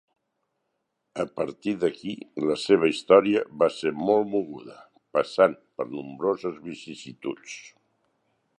A 1.23 1.25
partir 1.39 1.73
d'aquí 1.83 2.13
la 2.51 2.55
seva 2.61 2.89
història 2.93 3.43
va 3.65 3.69
ser 3.75 3.93
molt 3.99 4.25
moguda, 4.31 4.79
passant 5.19 5.55
per 5.77 5.87
nombroses 5.93 6.57
vicissituds. 6.67 7.59